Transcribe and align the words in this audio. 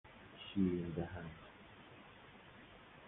شیرین 0.37 0.89
دهن 0.93 1.25